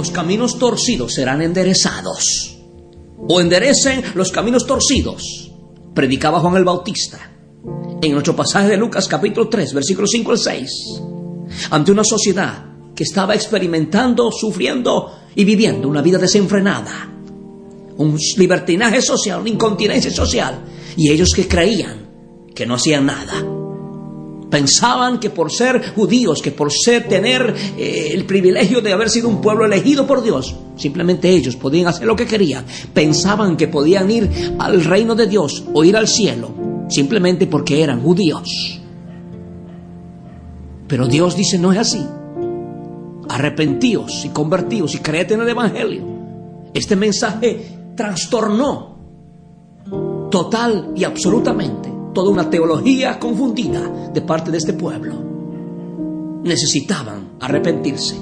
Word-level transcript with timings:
Los 0.00 0.12
caminos 0.12 0.58
torcidos 0.58 1.12
serán 1.12 1.42
enderezados. 1.42 2.56
O 3.28 3.38
enderecen 3.38 4.02
los 4.14 4.32
caminos 4.32 4.66
torcidos. 4.66 5.52
Predicaba 5.94 6.40
Juan 6.40 6.56
el 6.56 6.64
Bautista 6.64 7.30
en 8.00 8.12
nuestro 8.12 8.34
pasaje 8.34 8.68
de 8.68 8.78
Lucas 8.78 9.06
capítulo 9.06 9.50
3, 9.50 9.74
versículo 9.74 10.06
5 10.06 10.30
al 10.30 10.38
6. 10.38 10.70
Ante 11.72 11.92
una 11.92 12.02
sociedad 12.02 12.64
que 12.94 13.04
estaba 13.04 13.34
experimentando, 13.34 14.32
sufriendo 14.32 15.18
y 15.34 15.44
viviendo 15.44 15.86
una 15.86 16.00
vida 16.00 16.16
desenfrenada. 16.16 17.12
Un 17.98 18.16
libertinaje 18.38 19.02
social, 19.02 19.40
una 19.40 19.50
incontinencia 19.50 20.10
social. 20.10 20.64
Y 20.96 21.10
ellos 21.10 21.28
que 21.36 21.46
creían 21.46 22.08
que 22.54 22.64
no 22.64 22.76
hacían 22.76 23.04
nada. 23.04 23.49
Pensaban 24.50 25.20
que 25.20 25.30
por 25.30 25.52
ser 25.52 25.94
judíos, 25.94 26.42
que 26.42 26.50
por 26.50 26.72
ser 26.72 27.06
tener 27.08 27.54
eh, 27.78 28.10
el 28.12 28.24
privilegio 28.24 28.80
de 28.80 28.92
haber 28.92 29.08
sido 29.08 29.28
un 29.28 29.40
pueblo 29.40 29.64
elegido 29.64 30.06
por 30.06 30.22
Dios, 30.22 30.56
simplemente 30.76 31.30
ellos 31.30 31.56
podían 31.56 31.86
hacer 31.86 32.06
lo 32.06 32.16
que 32.16 32.26
querían. 32.26 32.64
Pensaban 32.92 33.56
que 33.56 33.68
podían 33.68 34.10
ir 34.10 34.28
al 34.58 34.84
reino 34.84 35.14
de 35.14 35.28
Dios 35.28 35.64
o 35.72 35.84
ir 35.84 35.96
al 35.96 36.08
cielo 36.08 36.70
simplemente 36.90 37.46
porque 37.46 37.82
eran 37.82 38.02
judíos. 38.02 38.80
Pero 40.86 41.06
Dios 41.06 41.36
dice 41.36 41.58
no 41.58 41.72
es 41.72 41.78
así. 41.78 42.04
Arrepentíos 43.28 44.24
y 44.24 44.30
convertíos 44.30 44.94
y 44.96 44.98
creed 44.98 45.32
en 45.32 45.40
el 45.42 45.48
Evangelio. 45.48 46.02
Este 46.74 46.96
mensaje 46.96 47.92
trastornó 47.94 48.98
total 50.30 50.92
y 50.96 51.04
absolutamente 51.04 51.89
toda 52.12 52.30
una 52.30 52.50
teología 52.50 53.18
confundida 53.18 54.10
de 54.12 54.20
parte 54.20 54.50
de 54.50 54.58
este 54.58 54.72
pueblo. 54.72 55.14
Necesitaban 56.42 57.32
arrepentirse, 57.40 58.16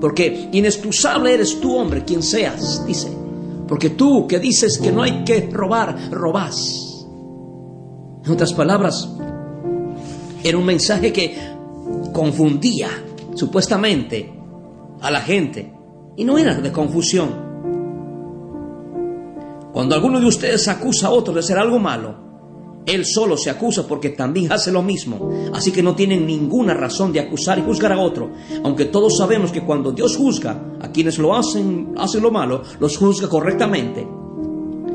porque 0.00 0.48
inexcusable 0.52 1.34
eres 1.34 1.60
tú, 1.60 1.76
hombre, 1.76 2.04
quien 2.04 2.22
seas, 2.22 2.86
dice. 2.86 3.12
Porque 3.66 3.90
tú 3.90 4.26
que 4.26 4.38
dices 4.38 4.78
que 4.78 4.90
no 4.90 5.02
hay 5.02 5.24
que 5.24 5.50
robar, 5.52 6.10
robás. 6.10 7.06
En 8.24 8.32
otras 8.32 8.52
palabras, 8.54 9.08
era 10.42 10.56
un 10.56 10.64
mensaje 10.64 11.12
que 11.12 11.36
confundía 12.12 12.88
supuestamente 13.34 14.32
a 15.00 15.10
la 15.10 15.20
gente 15.20 15.72
y 16.16 16.24
no 16.24 16.38
era 16.38 16.54
de 16.54 16.72
confusión. 16.72 17.48
Cuando 19.72 19.94
alguno 19.94 20.18
de 20.18 20.26
ustedes 20.26 20.66
acusa 20.66 21.08
a 21.08 21.10
otro 21.10 21.34
de 21.34 21.40
hacer 21.40 21.58
algo 21.58 21.78
malo, 21.78 22.27
él 22.88 23.04
solo 23.04 23.36
se 23.36 23.50
acusa 23.50 23.86
porque 23.86 24.10
también 24.10 24.50
hace 24.50 24.72
lo 24.72 24.82
mismo. 24.82 25.30
Así 25.52 25.70
que 25.70 25.82
no 25.82 25.94
tienen 25.94 26.26
ninguna 26.26 26.74
razón 26.74 27.12
de 27.12 27.20
acusar 27.20 27.58
y 27.58 27.62
juzgar 27.62 27.92
a 27.92 28.00
otro. 28.00 28.30
Aunque 28.64 28.86
todos 28.86 29.18
sabemos 29.18 29.52
que 29.52 29.62
cuando 29.62 29.92
Dios 29.92 30.16
juzga 30.16 30.76
a 30.80 30.90
quienes 30.90 31.18
lo 31.18 31.36
hacen, 31.36 31.94
hacen 31.96 32.22
lo 32.22 32.30
malo, 32.30 32.62
los 32.80 32.96
juzga 32.96 33.28
correctamente. 33.28 34.06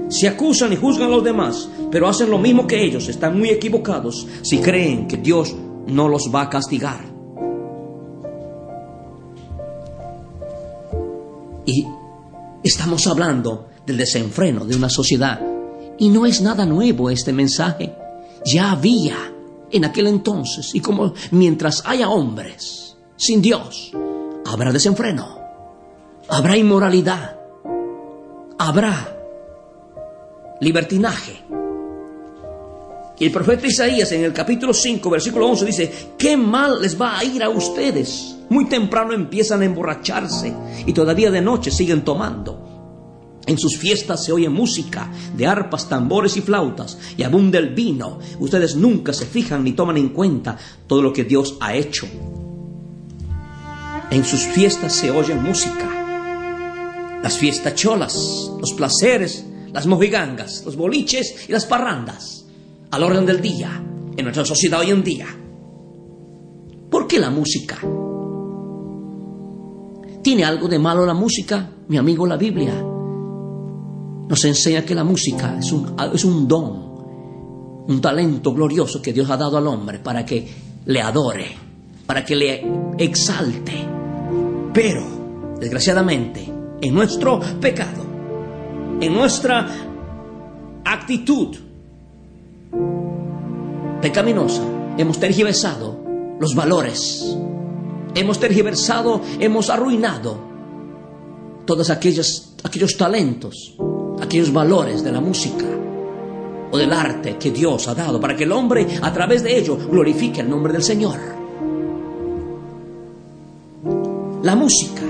Si 0.09 0.28
acusan 0.28 0.73
y 0.73 0.75
juzgan 0.75 1.07
a 1.07 1.16
los 1.16 1.23
demás, 1.23 1.69
pero 1.91 2.07
hacen 2.07 2.29
lo 2.29 2.38
mismo 2.38 2.68
que 2.68 2.84
ellos, 2.84 3.07
están 3.07 3.38
muy 3.38 3.50
equivocados 3.50 4.28
si 4.41 4.59
creen 4.59 5.07
que 5.07 5.18
Dios 5.18 5.56
no 5.88 6.07
los 6.07 6.29
va 6.34 6.44
a 6.44 6.50
castigar. 6.50 7.13
Y 11.66 11.85
estamos 12.63 13.07
hablando 13.07 13.68
del 13.85 13.97
desenfreno 13.97 14.66
de 14.66 14.75
una 14.75 14.89
sociedad. 14.89 15.53
Y 15.98 16.09
no 16.09 16.26
es 16.26 16.42
nada 16.42 16.66
nuevo 16.66 17.09
este 17.09 17.34
mensaje. 17.34 17.96
Ya 18.46 18.72
había 18.72 19.16
en 19.72 19.86
aquel 19.86 20.08
entonces. 20.08 20.74
Y 20.74 20.80
como 20.80 21.14
mientras 21.31 21.84
haya 21.86 22.09
hombres 22.09 22.96
sin 23.16 23.42
Dios, 23.42 23.92
habrá 24.46 24.72
desenfreno. 24.72 25.40
Habrá 26.30 26.58
inmoralidad. 26.58 27.38
Habrá 28.58 29.14
libertinaje. 30.62 31.42
Y 33.20 33.25
el 33.25 33.31
profeta 33.31 33.68
Isaías 33.68 34.12
en 34.12 34.24
el 34.24 34.34
capítulo 34.34 34.74
5, 34.74 35.10
versículo 35.10 35.48
11 35.48 35.66
dice, 35.66 35.92
¿qué 36.18 36.36
mal 36.36 36.81
les 36.81 37.00
va 37.00 37.20
a 37.20 37.24
ir 37.24 37.44
a 37.44 37.50
ustedes? 37.50 38.36
Muy 38.50 38.66
temprano 38.66 39.14
empiezan 39.14 39.62
a 39.62 39.66
emborracharse 39.66 40.54
y 40.86 40.94
todavía 40.94 41.31
de 41.31 41.42
noche 41.42 41.72
siguen 41.72 42.04
tomando. 42.04 42.62
En 43.46 43.58
sus 43.58 43.78
fiestas 43.78 44.24
se 44.24 44.31
oye 44.31 44.48
música 44.48 45.12
de 45.36 45.46
arpas, 45.46 45.90
tambores 45.90 46.38
y 46.38 46.42
flautas 46.42 46.98
y 47.18 47.24
abunda 47.24 47.59
el 47.59 47.70
vino. 47.70 48.20
Ustedes 48.40 48.76
nunca 48.76 49.12
se 49.12 49.26
fijan 49.26 49.64
ni 49.64 49.74
toman 49.74 49.98
en 49.98 50.09
cuenta 50.09 50.58
todo 50.88 51.02
lo 51.02 51.12
que 51.12 51.26
Dios 51.26 51.58
ha 51.59 51.76
hecho. 51.76 52.08
En 54.09 54.24
sus 54.24 54.42
fiestas 54.42 54.94
se 54.94 55.12
oye 55.12 55.36
música. 55.36 57.20
Las 57.22 57.38
fiestas 57.38 57.76
cholas, 57.76 58.50
los 58.62 58.74
placeres, 58.74 59.46
las 59.74 59.88
mojigangas, 59.88 60.64
los 60.66 60.78
boliches 60.78 61.50
y 61.50 61.52
las 61.52 61.66
parrandas. 61.66 62.46
Al 62.92 63.04
orden 63.04 63.25
del 63.25 63.42
día, 63.42 63.84
en 64.16 64.24
nuestra 64.24 64.46
sociedad 64.46 64.80
hoy 64.80 64.92
en 64.92 65.04
día. 65.04 65.28
¿Por 66.90 67.08
qué 67.08 67.20
la 67.20 67.30
música? 67.30 67.80
¿Tiene 70.22 70.46
algo 70.46 70.70
de 70.70 70.80
malo 70.80 71.06
la 71.06 71.14
música? 71.14 71.70
Mi 71.90 71.98
amigo, 71.98 72.25
la 72.25 72.38
Biblia 72.38 72.93
nos 74.33 74.45
enseña 74.45 74.83
que 74.83 74.95
la 74.95 75.03
música 75.03 75.57
es 75.59 75.71
un, 75.71 75.95
es 76.11 76.25
un 76.25 76.47
don, 76.47 77.85
un 77.88 78.01
talento 78.01 78.51
glorioso 78.51 78.99
que 78.99 79.13
Dios 79.13 79.29
ha 79.29 79.38
dado 79.38 79.59
al 79.59 79.67
hombre 79.67 79.99
para 79.99 80.25
que 80.25 80.44
le 80.85 80.99
adore, 80.99 81.55
para 82.07 82.25
que 82.25 82.35
le 82.35 82.66
exalte. 82.97 83.88
Pero, 84.73 85.03
desgraciadamente, 85.59 86.51
en 86.81 86.95
nuestro 86.95 87.39
pecado, 87.61 88.03
en 88.99 89.13
nuestra 89.13 89.67
actitud 90.83 91.55
pecaminosa, 94.01 94.63
hemos 94.97 95.19
tergiversado 95.19 96.00
los 96.39 96.55
valores, 96.55 97.38
hemos 98.15 98.39
tergiversado, 98.39 99.21
hemos 99.39 99.69
arruinado 99.69 100.39
todos 101.67 101.91
aquellos, 101.91 102.55
aquellos 102.63 102.97
talentos 102.97 103.75
aquellos 104.23 104.51
valores 104.51 105.03
de 105.03 105.11
la 105.11 105.22
música 105.22 105.66
o 106.72 106.78
del 106.78 106.91
arte 106.91 107.38
que 107.38 107.51
Dios 107.51 107.88
ha 107.88 107.94
dado 107.94 108.19
para 108.19 108.35
que 108.35 108.45
el 108.45 108.51
hombre 108.51 108.88
a 109.01 109.13
través 109.13 109.44
de 109.44 109.57
ello 109.57 109.78
glorifique 109.78 110.41
el 110.41 110.50
nombre 110.50 110.73
del 110.73 110.81
Señor. 110.81 111.19
La 114.41 114.56
música, 114.56 115.03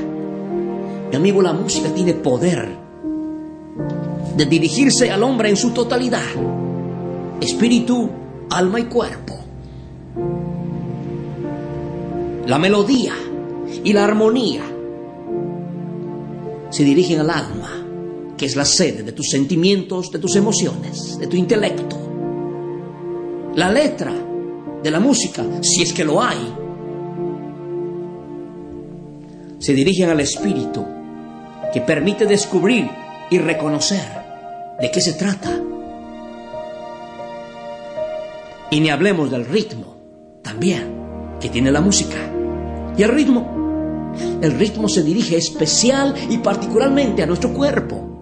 mi 1.10 1.16
amigo, 1.16 1.42
la 1.42 1.54
música 1.54 1.90
tiene 1.94 2.14
poder 2.14 2.68
de 4.36 4.46
dirigirse 4.46 5.10
al 5.10 5.24
hombre 5.24 5.50
en 5.50 5.58
su 5.58 5.72
totalidad, 5.72 6.22
espíritu, 7.40 8.10
alma 8.50 8.80
y 8.80 8.86
cuerpo. 8.86 9.34
La 12.46 12.60
melodía 12.60 13.14
y 13.84 13.94
la 13.94 14.04
armonía 14.04 14.64
se 16.70 16.84
dirigen 16.84 17.22
al 17.22 17.30
alma 17.30 17.63
que 18.44 18.48
es 18.48 18.58
la 18.58 18.66
sede 18.66 19.04
de 19.04 19.14
tus 19.14 19.30
sentimientos, 19.30 20.12
de 20.12 20.20
tus 20.20 20.36
emociones, 20.36 21.18
de 21.18 21.28
tu 21.28 21.38
intelecto. 21.38 21.98
La 23.56 23.72
letra 23.72 24.14
de 24.84 24.92
la 24.92 25.00
música, 25.00 25.46
si 25.62 25.82
es 25.82 25.94
que 25.94 26.04
lo 26.04 26.22
hay, 26.22 26.54
se 29.60 29.74
dirigen 29.74 30.10
al 30.10 30.20
espíritu 30.20 30.86
que 31.72 31.80
permite 31.80 32.26
descubrir 32.26 32.90
y 33.30 33.38
reconocer 33.38 34.06
de 34.82 34.92
qué 34.92 35.00
se 35.00 35.14
trata. 35.14 35.58
Y 38.72 38.82
ni 38.82 38.90
hablemos 38.90 39.32
del 39.32 39.46
ritmo 39.46 39.96
también 40.42 41.38
que 41.40 41.48
tiene 41.48 41.72
la 41.72 41.80
música. 41.80 42.18
Y 42.98 43.04
el 43.04 43.10
ritmo, 43.10 44.12
el 44.42 44.52
ritmo 44.60 44.90
se 44.90 45.02
dirige 45.02 45.38
especial 45.38 46.14
y 46.30 46.40
particularmente 46.40 47.24
a 47.24 47.26
nuestro 47.26 47.54
cuerpo. 47.54 48.13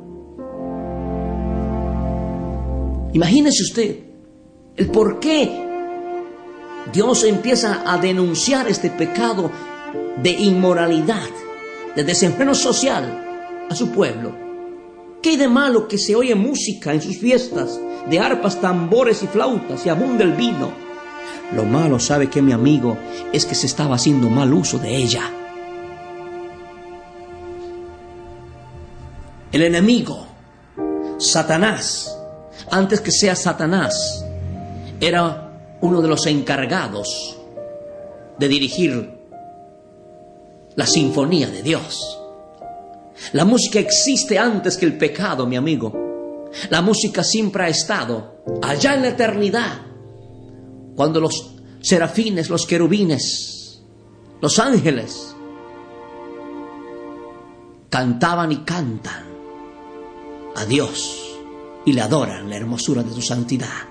Imagínese 3.14 3.64
usted 3.64 3.96
el 4.78 4.88
por 4.88 5.20
qué 5.20 5.70
Dios 6.94 7.24
empieza 7.24 7.84
a 7.86 7.98
denunciar 7.98 8.68
este 8.68 8.90
pecado 8.90 9.52
de 10.22 10.32
inmoralidad, 10.32 11.30
de 11.96 12.04
desenfreno 12.04 12.56
social 12.56 13.66
a 13.70 13.76
su 13.76 13.90
pueblo. 13.90 14.36
¿Qué 15.22 15.32
hay 15.32 15.38
de 15.38 15.48
malo 15.48 15.88
que 15.88 15.98
se 15.98 16.16
oye 16.16 16.34
música 16.36 16.94
en 16.94 17.02
sus 17.02 17.18
fiestas, 17.18 17.80
de 18.10 18.20
arpas, 18.20 18.60
tambores 18.60 19.22
y 19.24 19.28
flautas 19.28 19.86
y 19.86 19.90
abunda 19.90 20.24
el 20.24 20.34
vino? 20.34 20.72
Lo 21.56 21.66
malo, 21.66 22.00
sabe 22.00 22.30
que 22.30 22.42
mi 22.42 22.54
amigo, 22.54 22.98
es 23.32 23.46
que 23.46 23.56
se 23.56 23.68
estaba 23.68 23.96
haciendo 23.96 24.30
mal 24.30 24.54
uso 24.54 24.80
de 24.80 24.96
ella. 24.96 25.30
El 29.52 29.64
enemigo, 29.64 30.28
Satanás, 31.18 32.21
antes 32.70 33.02
que 33.02 33.12
sea 33.12 33.36
Satanás, 33.36 34.26
era 35.00 35.78
uno 35.82 36.02
de 36.02 36.08
los 36.08 36.26
encargados 36.28 37.38
de 38.38 38.48
dirigir 38.48 39.20
la 40.76 40.86
sinfonía 40.86 41.50
de 41.50 41.64
Dios. 41.64 42.20
La 43.34 43.46
música 43.46 43.80
existe 43.80 44.38
antes 44.38 44.78
que 44.78 44.86
el 44.86 44.98
pecado, 44.98 45.46
mi 45.46 45.56
amigo. 45.56 46.50
La 46.70 46.82
música 46.82 47.24
siempre 47.24 47.64
ha 47.64 47.68
estado 47.70 48.44
allá 48.62 48.96
en 48.96 49.02
la 49.04 49.10
eternidad, 49.10 49.82
cuando 50.96 51.20
los 51.20 51.56
serafines, 51.82 52.50
los 52.50 52.66
querubines, 52.66 53.82
los 54.42 54.60
ángeles 54.60 55.36
cantaban 57.90 58.52
y 58.52 58.58
cantan 58.58 59.26
a 60.56 60.66
Dios 60.66 61.31
y 61.86 61.94
le 61.94 62.02
adoran 62.02 62.50
la 62.50 62.58
hermosura 62.58 63.04
de 63.04 63.14
su 63.14 63.22
santidad. 63.22 63.90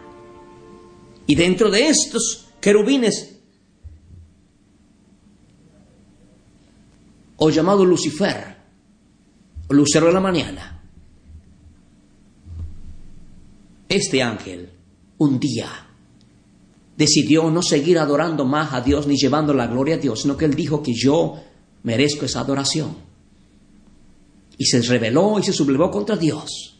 Y 1.26 1.34
dentro 1.34 1.70
de 1.70 1.88
estos 1.88 2.48
querubines, 2.60 3.38
o 7.37 7.50
llamado 7.50 7.84
Lucifer, 7.84 8.56
o 9.69 9.75
lucero 9.75 10.06
de 10.06 10.12
la 10.12 10.20
mañana, 10.20 10.82
este 13.88 14.22
ángel 14.22 14.70
un 15.19 15.40
día 15.40 15.69
decidió 16.96 17.50
no 17.50 17.62
seguir 17.62 17.98
adorando 17.98 18.44
más 18.44 18.72
a 18.72 18.81
Dios 18.81 19.06
ni 19.06 19.16
llevando 19.16 19.54
la 19.54 19.66
gloria 19.66 19.96
a 19.96 19.98
Dios, 19.98 20.22
sino 20.22 20.37
que 20.37 20.44
él 20.44 20.54
dijo 20.54 20.82
que 20.82 20.92
yo 20.94 21.37
merezco 21.82 22.26
esa 22.26 22.40
adoración. 22.40 22.94
Y 24.58 24.66
se 24.66 24.82
rebeló 24.82 25.38
y 25.38 25.42
se 25.42 25.52
sublevó 25.52 25.90
contra 25.90 26.16
Dios. 26.16 26.79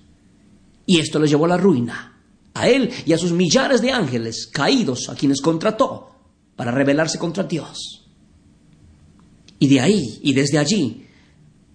Y 0.91 0.99
esto 0.99 1.21
le 1.21 1.29
llevó 1.29 1.45
a 1.45 1.51
la 1.51 1.57
ruina, 1.57 2.21
a 2.53 2.69
él 2.69 2.91
y 3.07 3.13
a 3.13 3.17
sus 3.17 3.31
millares 3.31 3.81
de 3.81 3.93
ángeles 3.93 4.49
caídos 4.53 5.09
a 5.09 5.15
quienes 5.15 5.41
contrató 5.41 6.11
para 6.57 6.73
rebelarse 6.73 7.17
contra 7.17 7.45
Dios. 7.45 8.09
Y 9.61 9.69
de 9.69 9.81
ahí 9.81 10.19
y 10.21 10.33
desde 10.33 10.59
allí, 10.59 11.07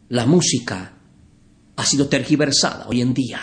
la 0.10 0.26
música 0.26 0.98
ha 1.78 1.86
sido 1.86 2.10
tergiversada 2.10 2.88
hoy 2.90 3.00
en 3.00 3.14
día. 3.14 3.40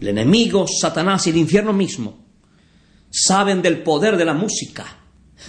El 0.00 0.08
enemigo, 0.08 0.64
Satanás 0.66 1.26
y 1.26 1.30
el 1.30 1.36
infierno 1.36 1.74
mismo 1.74 2.24
saben 3.10 3.60
del 3.60 3.82
poder 3.82 4.16
de 4.16 4.24
la 4.24 4.32
música. 4.32 4.86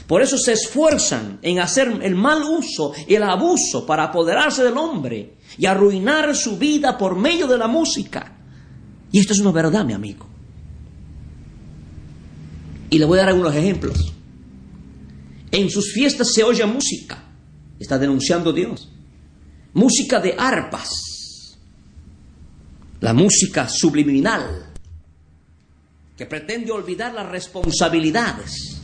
Por 0.05 0.21
eso 0.21 0.37
se 0.37 0.53
esfuerzan 0.53 1.39
en 1.41 1.59
hacer 1.59 1.99
el 2.01 2.15
mal 2.15 2.43
uso 2.43 2.93
y 3.07 3.15
el 3.15 3.23
abuso 3.23 3.85
para 3.85 4.05
apoderarse 4.05 4.63
del 4.63 4.77
hombre 4.77 5.37
y 5.57 5.65
arruinar 5.65 6.35
su 6.35 6.57
vida 6.57 6.97
por 6.97 7.15
medio 7.15 7.47
de 7.47 7.57
la 7.57 7.67
música. 7.67 8.35
Y 9.11 9.19
esto 9.19 9.33
es 9.33 9.39
una 9.39 9.51
verdad, 9.51 9.85
mi 9.85 9.93
amigo. 9.93 10.27
Y 12.89 12.99
le 12.99 13.05
voy 13.05 13.17
a 13.17 13.21
dar 13.21 13.29
algunos 13.29 13.55
ejemplos. 13.55 14.13
En 15.51 15.69
sus 15.69 15.91
fiestas 15.93 16.31
se 16.33 16.43
oye 16.43 16.65
música. 16.65 17.23
Está 17.79 17.97
denunciando 17.97 18.51
Dios. 18.51 18.89
Música 19.73 20.19
de 20.19 20.35
arpas. 20.37 21.57
La 22.99 23.13
música 23.13 23.69
subliminal. 23.69 24.73
Que 26.17 26.25
pretende 26.25 26.71
olvidar 26.71 27.13
las 27.13 27.29
responsabilidades. 27.29 28.76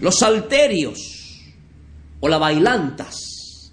Los 0.00 0.18
salterios. 0.18 1.16
O 2.20 2.28
las 2.28 2.40
bailantas 2.40 3.72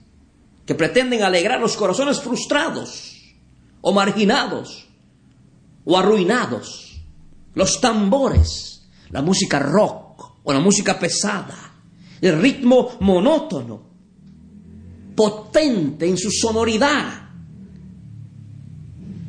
que 0.65 0.75
pretenden 0.75 1.23
alegrar 1.23 1.59
los 1.59 1.75
corazones 1.75 2.19
frustrados 2.21 3.15
o 3.81 3.93
marginados 3.93 4.87
o 5.85 5.97
arruinados, 5.97 7.01
los 7.55 7.79
tambores, 7.79 8.85
la 9.09 9.21
música 9.21 9.59
rock 9.59 10.33
o 10.43 10.51
la 10.51 10.59
música 10.59 10.99
pesada, 10.99 11.55
el 12.19 12.41
ritmo 12.41 12.97
monótono, 12.99 13.81
potente 15.15 16.07
en 16.07 16.17
su 16.17 16.29
sonoridad, 16.29 17.29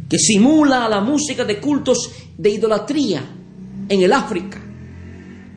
que 0.08 0.18
simula 0.18 0.86
a 0.86 0.88
la 0.88 1.00
música 1.00 1.44
de 1.44 1.60
cultos 1.60 2.10
de 2.36 2.50
idolatría 2.50 3.22
en 3.88 4.02
el 4.02 4.12
África, 4.12 4.60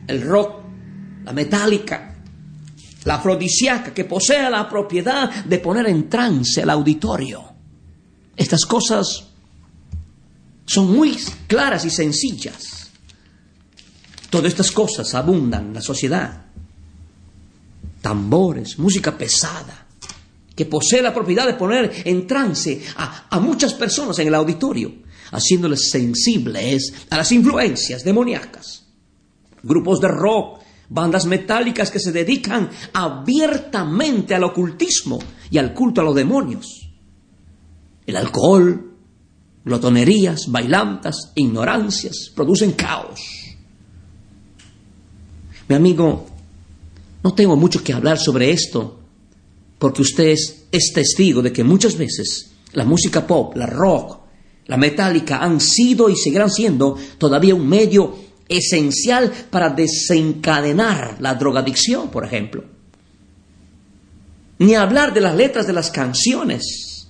el 0.06 0.22
rock, 0.22 0.61
la 1.24 1.32
metálica, 1.32 2.16
la 3.04 3.14
afrodisíaca 3.14 3.92
que 3.92 4.04
posee 4.04 4.48
la 4.50 4.68
propiedad 4.68 5.44
de 5.44 5.58
poner 5.58 5.86
en 5.88 6.08
trance 6.08 6.62
al 6.62 6.70
auditorio. 6.70 7.44
Estas 8.36 8.64
cosas 8.64 9.24
son 10.64 10.92
muy 10.92 11.18
claras 11.46 11.84
y 11.84 11.90
sencillas. 11.90 12.90
Todas 14.30 14.46
estas 14.46 14.70
cosas 14.70 15.14
abundan 15.14 15.66
en 15.66 15.74
la 15.74 15.82
sociedad. 15.82 16.46
Tambores, 18.00 18.78
música 18.78 19.16
pesada, 19.16 19.86
que 20.56 20.66
posee 20.66 21.02
la 21.02 21.12
propiedad 21.12 21.46
de 21.46 21.54
poner 21.54 22.02
en 22.04 22.26
trance 22.26 22.82
a, 22.96 23.26
a 23.28 23.40
muchas 23.40 23.74
personas 23.74 24.18
en 24.18 24.28
el 24.28 24.34
auditorio, 24.34 24.92
haciéndoles 25.30 25.90
sensibles 25.90 26.92
a 27.10 27.16
las 27.18 27.30
influencias 27.32 28.02
demoníacas. 28.02 28.84
Grupos 29.62 30.00
de 30.00 30.08
rock, 30.08 30.61
bandas 30.92 31.24
metálicas 31.24 31.90
que 31.90 31.98
se 31.98 32.12
dedican 32.12 32.68
abiertamente 32.92 34.34
al 34.34 34.44
ocultismo 34.44 35.18
y 35.50 35.58
al 35.58 35.72
culto 35.72 36.02
a 36.02 36.04
los 36.04 36.14
demonios. 36.14 36.90
El 38.06 38.16
alcohol, 38.16 38.92
glotonerías, 39.64 40.50
bailantas, 40.50 41.32
ignorancias 41.34 42.30
producen 42.34 42.72
caos. 42.72 43.20
Mi 45.68 45.76
amigo, 45.76 46.26
no 47.22 47.32
tengo 47.32 47.56
mucho 47.56 47.82
que 47.82 47.94
hablar 47.94 48.18
sobre 48.18 48.50
esto, 48.50 49.00
porque 49.78 50.02
usted 50.02 50.28
es, 50.28 50.66
es 50.70 50.92
testigo 50.92 51.40
de 51.40 51.52
que 51.52 51.64
muchas 51.64 51.96
veces 51.96 52.52
la 52.72 52.84
música 52.84 53.26
pop, 53.26 53.56
la 53.56 53.66
rock, 53.66 54.20
la 54.66 54.76
metálica 54.76 55.38
han 55.38 55.58
sido 55.60 56.10
y 56.10 56.16
seguirán 56.16 56.50
siendo 56.50 56.98
todavía 57.18 57.54
un 57.54 57.66
medio 57.66 58.14
esencial 58.56 59.32
para 59.50 59.70
desencadenar 59.70 61.16
la 61.20 61.34
drogadicción, 61.34 62.10
por 62.10 62.24
ejemplo. 62.24 62.64
Ni 64.58 64.74
hablar 64.74 65.12
de 65.12 65.20
las 65.20 65.34
letras 65.34 65.66
de 65.66 65.72
las 65.72 65.90
canciones. 65.90 67.08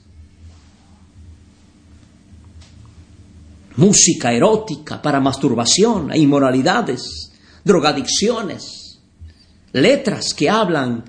Música 3.77 4.33
erótica 4.33 5.01
para 5.01 5.21
masturbación 5.21 6.13
e 6.13 6.19
inmoralidades, 6.19 7.33
drogadicciones. 7.65 8.99
Letras 9.73 10.35
que 10.35 10.49
hablan, 10.49 11.05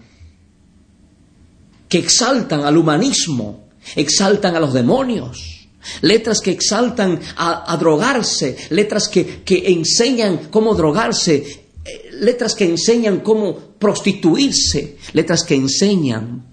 que 1.89 1.99
exaltan 1.99 2.63
al 2.63 2.77
humanismo, 2.77 3.67
exaltan 3.95 4.55
a 4.55 4.59
los 4.59 4.73
demonios 4.73 5.52
letras 6.01 6.39
que 6.41 6.51
exaltan 6.51 7.19
a, 7.37 7.75
drogarse, 7.77 8.57
letras 8.69 9.07
que, 9.07 9.43
enseñan 9.47 10.49
cómo 10.49 10.75
drogarse, 10.75 11.65
eh, 11.85 12.09
letras 12.19 12.55
que 12.55 12.65
enseñan 12.65 13.19
cómo 13.19 13.55
prostituirse, 13.79 14.97
letras 15.13 15.43
que 15.43 15.55
enseñan 15.55 16.45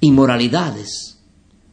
inmoralidades, 0.00 1.18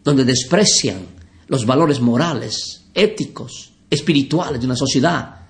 donde 0.03 0.25
desprecian 0.25 1.05
los 1.48 1.65
valores 1.65 2.00
morales, 2.00 2.86
éticos, 2.94 3.72
espirituales 3.89 4.60
de 4.60 4.65
una 4.65 4.75
sociedad. 4.75 5.41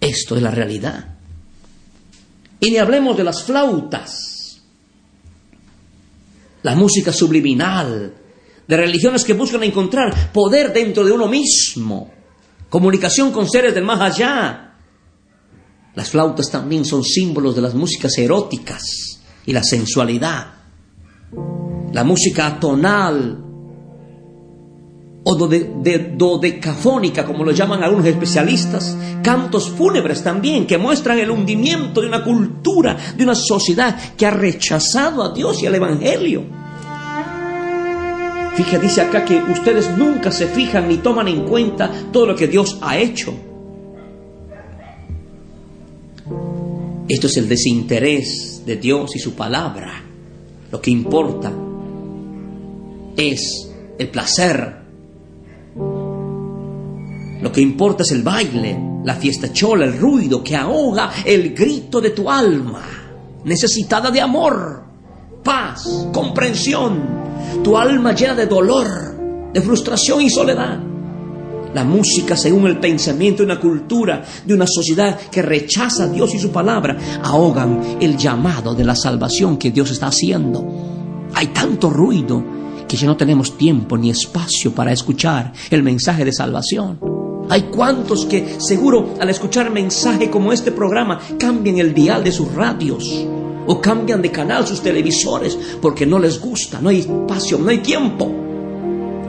Esto 0.00 0.36
es 0.36 0.42
la 0.42 0.50
realidad. 0.50 1.16
Y 2.60 2.70
ni 2.70 2.76
hablemos 2.76 3.16
de 3.16 3.24
las 3.24 3.42
flautas, 3.42 4.60
la 6.62 6.74
música 6.74 7.12
subliminal, 7.12 8.14
de 8.70 8.76
religiones 8.76 9.24
que 9.24 9.32
buscan 9.32 9.64
encontrar 9.64 10.32
poder 10.32 10.72
dentro 10.72 11.04
de 11.04 11.10
uno 11.10 11.26
mismo, 11.26 12.08
comunicación 12.68 13.32
con 13.32 13.50
seres 13.50 13.74
del 13.74 13.84
más 13.84 14.00
allá. 14.00 14.74
Las 15.96 16.10
flautas 16.10 16.48
también 16.52 16.84
son 16.84 17.02
símbolos 17.02 17.56
de 17.56 17.62
las 17.62 17.74
músicas 17.74 18.16
eróticas 18.16 19.20
y 19.44 19.52
la 19.52 19.64
sensualidad. 19.64 20.52
La 21.92 22.04
música 22.04 22.46
atonal 22.46 23.44
o 25.24 25.48
de, 25.48 26.14
dodecafónica, 26.16 27.24
como 27.24 27.44
lo 27.44 27.50
llaman 27.50 27.82
algunos 27.82 28.06
especialistas, 28.06 28.96
cantos 29.20 29.68
fúnebres 29.68 30.22
también, 30.22 30.64
que 30.64 30.78
muestran 30.78 31.18
el 31.18 31.32
hundimiento 31.32 32.00
de 32.00 32.06
una 32.06 32.22
cultura, 32.22 32.96
de 33.16 33.24
una 33.24 33.34
sociedad 33.34 34.14
que 34.16 34.26
ha 34.26 34.30
rechazado 34.30 35.24
a 35.24 35.34
Dios 35.34 35.60
y 35.60 35.66
al 35.66 35.74
Evangelio. 35.74 36.59
Fíjate, 38.54 38.78
dice 38.78 39.02
acá 39.02 39.24
que 39.24 39.36
ustedes 39.42 39.96
nunca 39.96 40.30
se 40.30 40.46
fijan 40.46 40.88
ni 40.88 40.98
toman 40.98 41.28
en 41.28 41.44
cuenta 41.44 41.90
todo 42.12 42.26
lo 42.26 42.36
que 42.36 42.48
Dios 42.48 42.78
ha 42.82 42.98
hecho. 42.98 43.34
Esto 47.08 47.26
es 47.26 47.36
el 47.36 47.48
desinterés 47.48 48.62
de 48.64 48.76
Dios 48.76 49.16
y 49.16 49.18
su 49.18 49.34
palabra. 49.34 50.02
Lo 50.70 50.80
que 50.80 50.90
importa 50.90 51.52
es 53.16 53.70
el 53.98 54.08
placer 54.08 54.80
lo 57.40 57.50
que 57.50 57.60
importa 57.62 58.02
es 58.02 58.12
el 58.12 58.22
baile, 58.22 58.78
la 59.02 59.14
fiesta 59.14 59.50
chola, 59.52 59.86
el 59.86 59.98
ruido 59.98 60.44
que 60.44 60.56
ahoga 60.56 61.10
el 61.24 61.54
grito 61.54 62.00
de 62.00 62.10
tu 62.10 62.30
alma, 62.30 62.82
necesitada 63.44 64.10
de 64.10 64.20
amor, 64.20 64.84
paz, 65.42 66.08
comprensión, 66.12 67.19
tu 67.62 67.76
alma 67.76 68.14
llena 68.14 68.34
de 68.34 68.46
dolor, 68.46 69.50
de 69.52 69.60
frustración 69.60 70.22
y 70.22 70.30
soledad. 70.30 70.78
La 71.74 71.84
música, 71.84 72.36
según 72.36 72.66
el 72.66 72.80
pensamiento 72.80 73.42
de 73.42 73.52
una 73.52 73.60
cultura, 73.60 74.24
de 74.44 74.54
una 74.54 74.66
sociedad 74.66 75.16
que 75.30 75.42
rechaza 75.42 76.04
a 76.04 76.08
Dios 76.08 76.34
y 76.34 76.38
su 76.38 76.50
palabra, 76.50 76.96
ahogan 77.22 77.98
el 78.00 78.16
llamado 78.16 78.74
de 78.74 78.84
la 78.84 78.96
salvación 78.96 79.56
que 79.56 79.70
Dios 79.70 79.90
está 79.90 80.08
haciendo. 80.08 80.64
Hay 81.34 81.48
tanto 81.48 81.90
ruido 81.90 82.42
que 82.88 82.96
ya 82.96 83.06
no 83.06 83.16
tenemos 83.16 83.56
tiempo 83.56 83.96
ni 83.96 84.10
espacio 84.10 84.74
para 84.74 84.92
escuchar 84.92 85.52
el 85.70 85.82
mensaje 85.82 86.24
de 86.24 86.32
salvación. 86.32 86.98
Hay 87.48 87.62
cuantos 87.62 88.26
que 88.26 88.56
seguro 88.60 89.14
al 89.20 89.30
escuchar 89.30 89.70
mensaje 89.70 90.28
como 90.28 90.52
este 90.52 90.72
programa 90.72 91.20
cambian 91.38 91.78
el 91.78 91.94
dial 91.94 92.24
de 92.24 92.32
sus 92.32 92.52
radios 92.52 93.26
o 93.66 93.80
cambian 93.80 94.22
de 94.22 94.30
canal 94.30 94.66
sus 94.66 94.80
televisores 94.80 95.58
porque 95.80 96.06
no 96.06 96.18
les 96.18 96.40
gusta, 96.40 96.80
no 96.80 96.88
hay 96.88 97.00
espacio, 97.00 97.58
no 97.58 97.70
hay 97.70 97.78
tiempo 97.78 98.40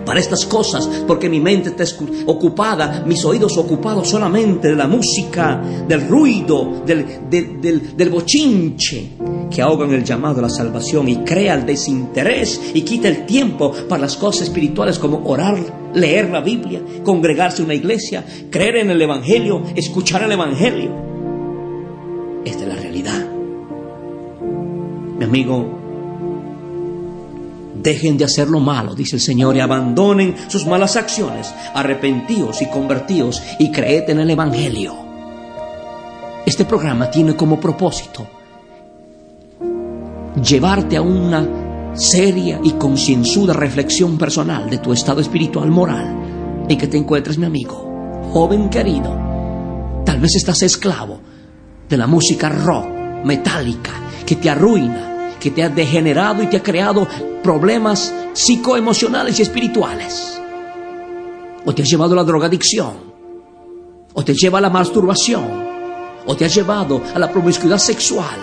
para 0.06 0.20
estas 0.20 0.46
cosas, 0.46 0.90
porque 1.08 1.30
mi 1.30 1.40
mente 1.40 1.70
está 1.70 1.86
ocupada, 2.26 3.04
mis 3.06 3.24
oídos 3.24 3.58
ocupados 3.58 4.10
solamente 4.10 4.70
de 4.70 4.76
la 4.76 4.88
música, 4.88 5.62
del 5.88 6.08
ruido, 6.08 6.84
del, 6.86 7.30
del, 7.30 7.96
del, 7.96 8.10
bochinche, 8.10 9.12
que 9.50 9.62
ahogan 9.62 9.94
el 9.94 10.04
llamado 10.04 10.40
a 10.40 10.44
la 10.44 10.50
salvación 10.50 11.08
y 11.08 11.18
crea 11.18 11.54
el 11.54 11.66
desinterés 11.66 12.60
y 12.74 12.82
quita 12.82 13.08
el 13.08 13.26
tiempo 13.26 13.72
para 13.88 14.02
las 14.02 14.16
cosas 14.18 14.44
espirituales 14.44 15.00
como 15.00 15.24
orar, 15.26 15.92
leer 15.94 16.30
la 16.30 16.42
Biblia, 16.42 16.82
congregarse 17.04 17.60
en 17.60 17.66
una 17.66 17.76
iglesia, 17.76 18.26
creer 18.50 18.78
en 18.78 18.92
el 18.92 19.02
Evangelio, 19.02 19.64
escuchar 19.76 20.24
el 20.24 20.32
Evangelio. 20.32 20.92
Esta 22.44 22.64
es 22.64 22.68
la 22.68 22.76
realidad. 22.76 23.31
Mi 25.32 25.44
amigo, 25.44 25.80
Dejen 27.82 28.16
de 28.16 28.26
hacer 28.26 28.48
lo 28.48 28.60
malo, 28.60 28.94
dice 28.94 29.16
el 29.16 29.22
Señor, 29.22 29.56
y 29.56 29.60
abandonen 29.60 30.36
sus 30.48 30.68
malas 30.68 30.98
acciones. 30.98 31.52
Arrepentíos 31.74 32.62
y 32.62 32.68
convertíos 32.68 33.42
y 33.58 33.72
creed 33.72 34.08
en 34.10 34.20
el 34.20 34.30
Evangelio. 34.30 34.94
Este 36.46 36.66
programa 36.66 37.10
tiene 37.10 37.36
como 37.36 37.60
propósito 37.60 38.28
llevarte 40.44 40.98
a 40.98 41.02
una 41.02 41.92
seria 41.94 42.60
y 42.64 42.72
concienzuda 42.74 43.54
reflexión 43.54 44.18
personal 44.18 44.70
de 44.70 44.78
tu 44.78 44.94
estado 44.94 45.22
espiritual 45.22 45.72
moral 45.72 46.66
en 46.70 46.78
que 46.78 46.88
te 46.88 46.98
encuentres, 46.98 47.40
mi 47.40 47.46
amigo, 47.46 48.30
joven 48.32 48.70
querido. 48.70 49.18
Tal 50.06 50.20
vez 50.20 50.36
estás 50.36 50.62
esclavo 50.62 51.20
de 51.90 51.98
la 51.98 52.06
música 52.06 52.50
rock, 52.50 52.86
metálica, 53.24 53.92
que 54.26 54.36
te 54.36 54.50
arruina, 54.50 55.11
que 55.42 55.52
te 55.52 55.64
ha 55.64 55.70
degenerado 55.70 56.44
y 56.44 56.48
te 56.48 56.58
ha 56.58 56.64
creado 56.64 57.08
problemas 57.44 58.14
psicoemocionales 58.34 59.40
y 59.40 59.42
espirituales. 59.42 60.40
O 61.66 61.74
te 61.74 61.82
ha 61.82 61.86
llevado 61.86 62.14
a 62.14 62.18
la 62.18 62.24
drogadicción, 62.24 62.94
o 64.14 64.24
te 64.24 64.34
lleva 64.34 64.60
a 64.60 64.62
la 64.62 64.70
masturbación, 64.70 65.44
o 66.26 66.36
te 66.36 66.46
ha 66.46 66.48
llevado 66.48 67.02
a 67.14 67.20
la 67.20 67.32
promiscuidad 67.32 67.80
sexual. 67.80 68.38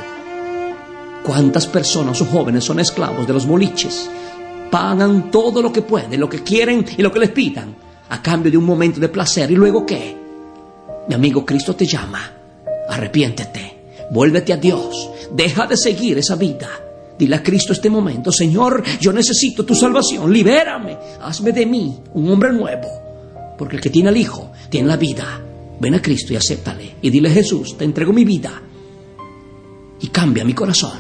¿Cuántas 1.25 1.67
personas 1.67 2.21
o 2.21 2.27
jóvenes 2.27 2.65
son 2.65 2.81
esclavos 2.81 3.27
de 3.27 3.33
los 3.33 3.47
boliches? 3.47 4.11
Pagan 4.71 5.31
todo 5.31 5.63
lo 5.63 5.73
que 5.73 5.83
pueden, 5.83 6.19
lo 6.19 6.29
que 6.29 6.43
quieren 6.43 6.85
y 6.97 7.03
lo 7.03 7.13
que 7.13 7.21
les 7.21 7.31
pidan, 7.31 7.77
a 8.09 8.21
cambio 8.21 8.51
de 8.51 8.59
un 8.59 8.65
momento 8.65 8.99
de 8.99 9.09
placer. 9.09 9.51
¿Y 9.51 9.55
luego 9.55 9.87
qué? 9.87 10.17
Mi 11.09 11.15
amigo 11.15 11.47
Cristo 11.47 11.77
te 11.77 11.87
llama. 11.87 12.33
Arrepiéntete, 12.89 14.09
vuélvete 14.11 14.53
a 14.53 14.57
Dios, 14.57 15.11
deja 15.31 15.67
de 15.67 15.77
seguir 15.77 16.19
esa 16.19 16.35
vida 16.35 16.69
Dile 17.19 17.37
a 17.37 17.43
Cristo 17.43 17.73
este 17.73 17.91
momento, 17.91 18.31
Señor, 18.31 18.83
yo 19.01 19.13
necesito 19.13 19.65
tu 19.65 19.75
salvación, 19.75 20.33
libérame, 20.33 20.97
hazme 21.21 21.53
de 21.53 21.67
mí 21.67 21.99
un 22.15 22.31
hombre 22.31 22.53
nuevo, 22.53 22.89
porque 23.59 23.77
el 23.77 23.83
que 23.83 23.91
tiene 23.91 24.11
al 24.11 24.17
Hijo 24.17 24.53
tiene 24.71 24.87
la 24.87 24.97
vida. 24.97 25.43
Ven 25.81 25.95
a 25.95 26.03
Cristo 26.03 26.33
y 26.33 26.37
acéptale. 26.37 26.97
Y 27.03 27.11
dile, 27.11 27.31
Jesús, 27.31 27.77
te 27.77 27.85
entrego 27.85 28.13
mi 28.13 28.25
vida 28.25 28.63
y 30.01 30.09
cambia 30.09 30.45
mi 30.45 30.53
corazón. 30.53 30.99